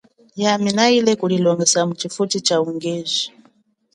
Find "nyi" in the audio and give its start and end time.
1.13-1.19